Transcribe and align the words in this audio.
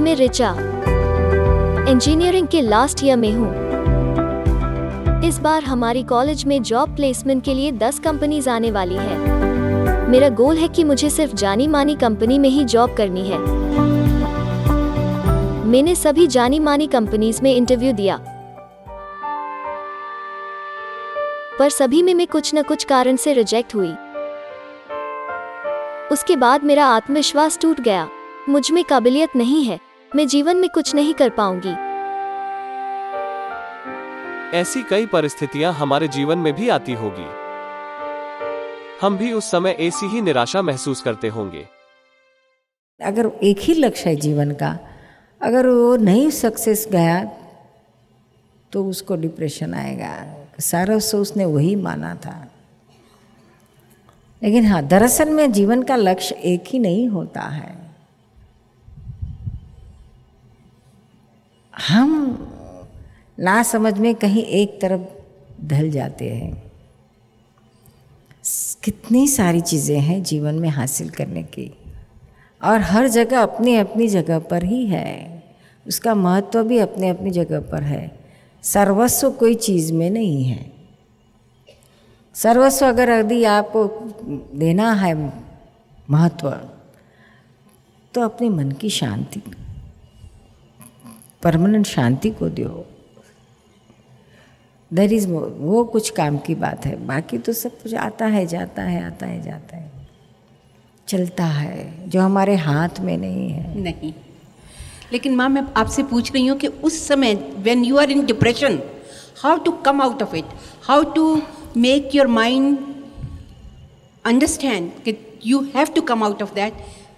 मैं 0.00 0.16
रिचा। 0.16 0.56
इंजीनियरिंग 1.88 2.48
के 2.48 2.60
last 2.60 3.04
year 3.04 3.16
में 3.16 3.32
हूँ। 3.32 3.70
इस 5.24 5.38
बार 5.38 5.62
हमारी 5.62 6.02
कॉलेज 6.02 6.44
में 6.44 6.62
जॉब 6.62 6.96
प्लेसमेंट 6.96 7.44
के 7.44 7.54
लिए 7.54 7.72
10 7.72 7.98
कंपनीज़ 7.98 8.50
आने 8.50 8.70
वाली 8.70 8.94
है। 8.94 9.18
मेरा 10.08 10.28
गोल 10.28 10.56
है 10.56 10.68
कि 10.68 10.84
मुझे 10.84 11.10
सिर्फ़ 11.10 11.34
जानी 11.34 11.66
मानी 11.66 11.94
कंपनी 11.94 12.38
में 12.38 12.48
ही 12.48 12.64
जॉब 12.64 12.94
करनी 12.96 13.28
है। 13.28 13.38
मैंने 15.64 15.94
सभी 15.94 16.26
जानी 16.26 16.60
मानी 16.60 16.86
कंपनीज़ 16.86 17.42
में 17.42 17.54
इंटरव्यू 17.54 17.92
दिया। 17.92 18.16
पर 21.58 21.68
सभी 21.68 22.02
में 22.02 22.14
मैं 22.14 22.26
कुछ 22.26 22.54
न 22.54 22.62
कुछ 22.62 22.84
कारण 22.84 23.16
से 23.16 23.32
रिजेक्ट 23.32 23.74
हुई। 23.74 23.92
उसके 26.12 26.36
बाद 26.36 26.64
मेरा 26.64 26.86
आत्मविश्वास 26.86 27.58
टूट 27.62 27.80
गया। 27.80 28.08
मुझमें 28.48 28.84
काबिलियत 28.84 29.30
नहीं 29.36 29.64
है। 29.64 29.89
मैं 30.16 30.26
जीवन 30.26 30.56
में 30.56 30.68
कुछ 30.70 30.94
नहीं 30.94 31.14
कर 31.14 31.30
पाऊँगी। 31.30 31.72
ऐसी 34.56 34.82
कई 34.82 35.06
परिस्थितियाँ 35.06 35.72
हमारे 35.72 36.08
जीवन 36.08 36.38
में 36.38 36.52
भी 36.52 36.68
आती 36.68 36.92
होगी। 36.92 37.26
हम 39.02 39.16
भी 39.18 39.32
उस 39.32 39.50
समय 39.50 39.70
ऐसी 39.70 40.06
ही 40.06 40.20
निराशा 40.20 40.62
महसूस 40.62 41.02
करते 41.02 41.28
होंगे। 41.28 41.64
अगर 43.00 43.30
एक 43.42 43.60
ही 43.60 43.74
लक्ष्य 43.74 44.10
है 44.10 44.16
जीवन 44.16 44.52
का 44.52 44.78
अगर 45.42 45.66
वो 45.66 45.96
नहीं 45.96 46.30
सक्सेस 46.30 46.88
गया 46.92 47.24
तो 48.72 48.84
उसको 48.86 49.16
डिप्रेशन 49.16 49.74
आएगा। 49.74 50.36
सारा 50.60 50.98
से 50.98 51.16
उसने 51.16 51.44
वही 51.44 51.74
माना 51.76 52.14
था। 52.14 52.52
लेकिन 54.42 54.66
हाँ 54.66 54.82
दरअसल 54.82 55.30
में 55.30 55.52
जीवन 55.52 55.82
का 55.82 55.96
लक्ष्य 55.96 56.34
एक 56.34 56.64
ही 56.66 56.78
नहीं 56.78 57.08
होता 57.08 57.40
है। 57.40 57.79
हम 61.90 62.10
ना 63.38 63.62
समझ 63.62 63.98
में 63.98 64.14
कहीं 64.14 64.42
एक 64.42 64.80
तरफ़ 64.80 65.00
ढल 65.64 65.90
जाते 65.90 66.28
हैं। 66.34 66.72
कितनी 68.84 69.28
सारी 69.28 69.60
चीज़ें 69.60 70.00
हैं 70.00 70.22
जीवन 70.22 70.54
में 70.54 70.68
हासिल 70.68 71.10
करने 71.10 71.42
की। 71.42 71.70
और 72.64 72.80
हर 72.80 73.08
जगह 73.08 73.42
अपनी 73.42 73.76
अपनी 73.76 74.08
जगह 74.08 74.38
पर 74.38 74.64
ही 74.64 74.86
है। 74.86 75.42
उसका 75.86 76.14
महत्व 76.14 76.62
भी 76.64 76.78
अपने 76.78 77.08
अपनी 77.08 77.30
जगह 77.30 77.60
पर 77.60 77.82
है। 77.82 78.20
सर्वस्व 78.62 79.30
कोई 79.30 79.54
चीज़ 79.54 79.92
में 79.92 80.10
नहीं 80.10 80.44
है। 80.44 80.72
सर्वस्व 82.34 82.86
अगर 82.86 83.10
यदि 83.10 83.44
आपको 83.44 83.86
देना 84.58 84.92
है 84.92 85.32
महत्व 86.10 86.50
तो 88.14 88.20
अपने 88.20 88.48
मन 88.48 88.72
की 88.72 88.90
शांति। 88.90 89.42
परमानेंट 91.42 91.86
शांति 91.86 92.30
को 92.30 92.48
दो 92.48 92.86
देर 94.92 95.12
इज़ 95.12 95.28
वो 95.28 95.84
कुछ 95.84 96.10
काम 96.10 96.38
की 96.38 96.54
बात 96.54 96.86
है। 96.86 97.06
बाकी 97.06 97.38
तो 97.38 97.52
सब 97.52 97.82
कुछ 97.82 97.94
आता 97.94 98.26
है 98.26 98.46
जाता 98.46 98.82
है 98.82 99.02
आता 99.04 99.26
है 99.26 99.42
जाता 99.42 99.76
है। 99.76 99.90
चलता 101.08 101.44
है 101.44 102.08
जो 102.10 102.20
हमारे 102.20 102.56
हाथ 102.56 103.00
में 103.00 103.16
नहीं 103.18 103.48
है। 103.50 103.78
नहीं। 103.80 104.12
लेकिन 105.12 105.34
माँ 105.34 105.48
मैं 105.48 105.62
आपसे 105.76 106.02
पूछ 106.02 106.32
रही 106.32 106.46
हूँ 106.46 106.58
कि 106.58 106.66
उस 106.66 107.08
समय 107.08 107.34
when 107.58 107.84
you 107.84 107.96
are 107.96 108.10
in 108.10 108.26
depression 108.26 108.78
how 109.42 109.56
to 109.56 109.72
come 109.72 110.02
out 110.02 110.22
of 110.22 110.36
it 110.36 110.44
how 110.82 111.02
to 111.02 111.42
make 111.76 112.14
your 112.14 112.26
mind 112.26 112.78
understand 114.24 114.90
कि 115.04 115.16
you 115.46 115.60
have 115.76 115.86
to 115.86 116.02
come 116.02 116.24
out 116.24 116.42
of 116.42 116.54
that 116.54 116.72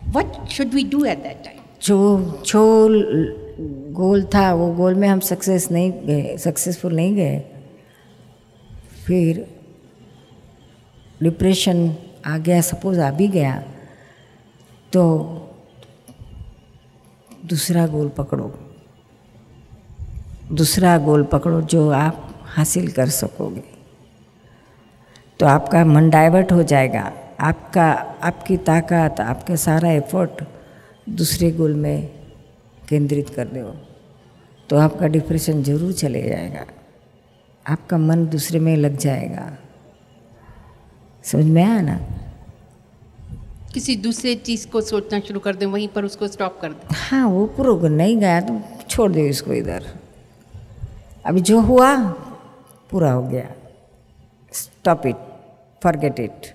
what 0.08 0.48
should 0.48 0.66
we 0.66 0.84
do 0.84 1.04
at 1.04 1.22
that 1.22 1.44
time 1.44 1.58
जो 1.82 1.98
जो 2.46 3.41
गोल 3.92 4.24
था, 4.24 4.52
वो 4.54 4.72
गोल 4.74 4.94
में 4.94 5.08
हम 5.08 5.20
success 5.20 5.70
नहीं 5.70 5.92
गए 5.92 6.36
successful 6.36 6.94
नहीं 6.94 7.14
गए। 7.16 7.40
फिर 9.06 9.46
डिप्रेशन 11.22 11.96
आ 12.26 12.38
गया 12.38 12.60
सपोज़ 12.60 13.00
आ 13.00 13.10
भी 13.10 13.28
गया 13.28 13.64
तो 14.92 15.02
दूसरा 17.46 17.86
गोल 17.86 18.08
पकड़ो। 18.08 18.52
दूसरा 20.52 20.98
गोल 20.98 21.22
पकड़ो 21.24 21.60
जो 21.62 21.90
आप 21.90 22.34
हासिल 22.44 22.90
कर 22.92 23.08
सकोगे। 23.08 23.64
तो 25.40 25.46
आपका 25.46 25.84
मन 25.84 26.10
डाइवर्ट 26.10 26.52
हो 26.52 26.62
जाएगा। 26.62 27.12
आपका, 27.40 27.92
आपकी 28.22 28.56
ताकत, 28.56 29.20
आपका 29.20 29.56
सारा 29.56 29.90
एफर्ट 29.90 30.44
दूसरे 31.08 31.50
गोल 31.50 31.74
में 31.74 32.21
केंद्रित 32.92 33.28
कर 33.28 33.48
दो 33.48 33.70
तो 34.70 34.76
आपका 34.78 35.06
डिप्रेशन 35.08 35.62
ज़रूर 35.62 35.92
चले 35.94 36.22
जाएगा। 36.22 36.64
आपका 37.66 37.98
मन 37.98 38.26
दूसरे 38.26 38.58
में 38.60 38.76
लग 38.76 38.96
जाएगा। 38.98 39.44
समझ 41.24 41.44
में 41.46 41.62
आया 41.64 41.80
ना? 41.80 41.96
किसी 43.74 43.94
दूसरे 43.96 44.34
चीज़ 44.36 44.66
को 44.68 44.80
सोचना 44.82 45.20
शुरू 45.20 45.40
कर 45.40 45.56
दें 45.56 45.66
वहीं 45.66 45.88
पर 45.88 46.04
उसको 46.04 46.28
स्टॉप 46.28 46.58
कर 46.60 46.72
दें। 46.72 46.94
हाँ 46.98 47.26
वो 47.28 47.44
पूरा 47.56 47.88
नहीं 47.88 48.16
गया 48.18 48.40
तो 48.40 48.60
छोड़ 48.88 49.10
दो 49.12 49.20
इसको 49.20 49.52
इधर। 49.52 49.86
अभी 51.26 51.40
जो 51.42 51.60
हुआ 51.60 51.94
पूरा 52.90 53.12
हो 53.12 53.22
गया। 53.22 53.48
स्टॉप 54.52 55.06
इट 55.06 55.16
फॉरगेट 55.82 56.20
इट 56.20 56.54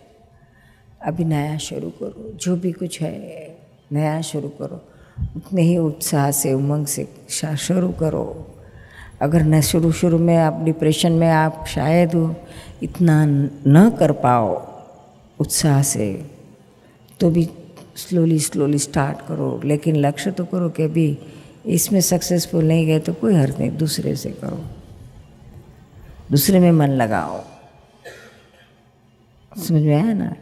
अभी 1.01 1.25
नया 1.25 1.57
शुरू 1.59 1.89
करो 1.99 2.31
जो 2.35 2.55
भी 2.55 2.71
कुछ 2.71 3.01
है 3.01 3.15
नया 3.91 4.21
शुरू 4.21 4.49
करो। 4.59 4.81
उतने 5.35 5.61
ही 5.61 5.77
उत्साह 5.77 6.29
से, 6.31 6.53
उमंग 6.53 6.85
से 6.85 7.07
शुरू 7.57 7.91
करो। 7.91 8.53
अगर 9.21 9.43
न 9.43 9.61
शुरू 9.61 9.91
शुरू 9.91 10.17
में 10.17 10.35
आप 10.37 10.61
डिप्रेशन 10.63 11.11
में 11.11 11.29
आप 11.29 11.65
शायद 11.67 12.35
इतना 12.83 13.25
न 13.25 13.89
कर 13.99 14.11
पाओ 14.11 14.49
उत्साह 15.39 15.81
से 15.81 16.07
तो 17.19 17.29
भी 17.29 17.47
स्लोली 17.95 18.39
स्लोली 18.39 18.79
स्टार्ट 18.79 19.17
करो। 19.27 19.59
लेकिन 19.65 19.95
लक्ष्य 19.95 20.31
तो 20.31 20.45
करो 20.45 20.69
कि 20.69 20.83
अभी 20.83 21.17
इसमें 21.65 22.01
सक्सेसफुल 22.01 22.65
नहीं 22.65 22.85
गए 22.87 22.99
तो 22.99 23.13
कोई 23.13 23.33
हर्ज 23.35 23.59
नहीं, 23.59 23.71
दूसरे 23.77 24.15
से 24.15 24.29
करो। 24.31 24.63
दूसरे 26.31 26.59
में 26.59 26.71
मन 26.71 26.89
लगाओ। 26.91 27.43
समझ 29.51 29.81
में 29.81 29.95
आया 29.95 30.13
ना? 30.13 30.35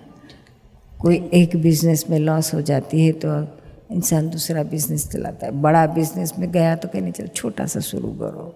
कोई 1.01 1.29
एक 1.33 1.55
बिज़नेस 1.55 2.05
में 2.09 2.19
लॉस 2.19 2.53
हो 2.53 2.61
जाती 2.61 3.05
है 3.05 3.11
तो 3.11 3.29
इंसान 3.95 4.29
दूसरा 4.29 4.63
बिज़नेस 4.63 5.09
चलाता 5.11 5.45
है। 5.45 5.51
बड़ा 5.51 5.87
बिज़नेस 5.87 6.33
में 6.39 6.51
गया 6.51 6.75
तो 6.75 6.87
कहने 6.87 7.11
चलो, 7.11 7.27
छोटा 7.27 7.65
सा 7.65 7.79
शुरू 7.79 8.07
करो। 8.07 8.55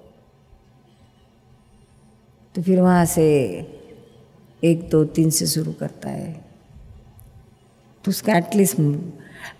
तो 2.56 2.62
फिर 2.62 2.82
वहाँ 2.82 3.06
से 3.06 3.26
एक, 4.64 4.90
दो, 4.90 5.06
तीन 5.06 5.30
से 5.30 5.48
शुरू 5.48 5.74
करता 5.74 6.10
है। 6.10 6.46
तो 8.04 8.10
उसका 8.10 8.38
एटलीस्ट 8.38 8.80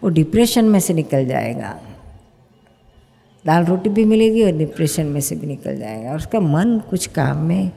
वो 0.04 0.10
डिप्रेशन 0.10 0.66
में 0.66 0.80
से 0.80 0.94
निकल 0.94 1.26
जाएगा। 1.26 1.82
दाल 3.46 3.66
रोटी 3.66 3.90
भी 3.90 4.06
मिलेगी 4.06 4.44
और 4.44 4.52
डिप्रेशन 4.52 5.06
में 5.06 5.22
से 5.22 5.36
भी 5.36 5.48
निकल 5.48 5.78
जाएगा। 5.78 6.10
और 6.10 6.18
उसका 6.18 6.40
मन 6.40 6.80
कुछ 6.90 7.08
काम 7.08 7.38
में 7.38 7.72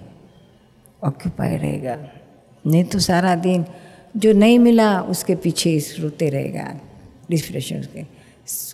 ऑक्यूपाई 1.04 1.56
रहेगा। 1.56 1.96
नहीं 2.66 2.84
तो 2.84 2.98
सारा 2.98 3.34
दिन 3.34 3.64
जो 4.16 4.32
नहीं 4.32 4.58
मिला, 4.58 5.00
उसके 5.02 5.34
पीछे 5.34 5.78
रोते 5.98 6.30
रहेगा। 6.30 6.80
डिप्रेशन 7.32 7.82
के। 7.94 8.02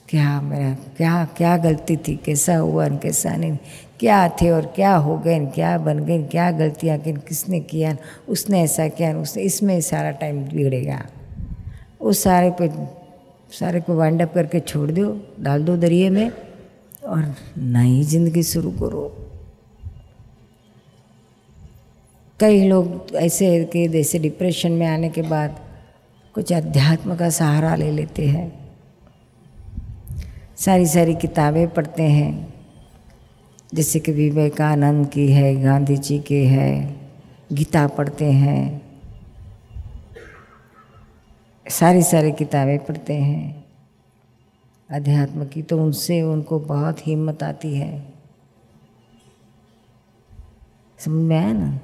क्या 0.09 0.41
मेरा, 0.41 0.73
क्या 0.97 1.25
क्या 1.37 1.57
गलती 1.57 1.97
थी? 1.97 2.15
कैसा 2.17 2.57
हुआ? 2.57 2.89
कैसा 2.89 3.37
नहीं? 3.37 3.57
क्या 4.01 4.29
थे 4.29 4.51
और 4.51 4.67
क्या 4.77 4.95
हो 4.97 5.17
गए? 5.19 5.39
क्या 5.47 5.77
बन 5.79 5.99
गए? 5.99 6.23
क्या 6.23 6.51
गलतियाँ? 6.51 6.99
किन, 6.99 7.17
किसने 7.17 7.61
किया? 7.61 7.97
उसने 8.29 8.63
ऐसा 8.63 8.89
किया? 8.89 9.17
उसने, 9.19 9.43
इसमें 9.43 9.81
सारा 9.81 10.11
टाइम 10.11 10.43
बिगड़ेगा। 10.45 11.05
उस 12.01 12.23
सारे 12.23 12.51
पे, 12.61 12.71
सारे 13.53 13.81
को 13.81 13.97
वाइंड 13.97 14.23
अप 14.23 14.35
करके 14.35 14.61
छोड़ 14.61 14.91
दो, 14.91 15.07
डाल 15.41 15.65
दो 15.65 15.77
दरिए 15.77 16.11
में 16.11 16.31
और 17.05 17.35
नई 17.59 18.03
ज़िंदगी 18.03 18.43
शुरू 18.43 18.71
करो। 18.71 19.07
कई 22.41 22.69
लोग 22.69 23.17
ऐसे 23.17 23.65
कि 23.65 23.89
जैसे 23.89 24.19
डिप्रेशन 24.19 24.73
में 24.73 24.87
आने 24.87 25.09
के 25.09 25.23
बाद 25.23 25.57
कुछ 26.39 26.53
अध्यात्म 26.53 27.17
का 27.17 27.31
सहारा 27.31 27.75
ले 27.75 27.91
लेते 27.91 28.29
हैं। 28.29 28.77
सारी 30.57 30.87
सारी 30.87 31.15
किताबें 31.15 31.69
पढ़ते 31.69 32.03
हैं। 32.03 32.55
जैसे 33.75 34.01
कि 34.01 34.13
विवेकानंद 34.13 35.09
की 35.09 35.33
है, 35.33 35.63
गांधी 35.63 35.97
जी 35.97 36.19
की 36.19 36.47
है, 36.47 36.97
गीता 37.53 37.87
पढ़ते 37.87 38.33
हैं। 38.33 38.83
सारी 41.69 42.03
सारी 42.03 42.33
किताबें 42.33 42.85
पढ़ते 42.85 43.15
हैं। 43.15 43.65
अध्यात्म 44.91 45.47
की 45.47 45.63
तो 45.63 45.83
उनसे 45.83 46.23
उनको 46.23 46.59
बहुत 46.59 47.07
हिम्मत 47.07 47.43
आती 47.43 47.75
है। 47.75 48.13
समझ 50.99 51.23
में 51.23 51.39
आया 51.39 51.53
ना? 51.53 51.81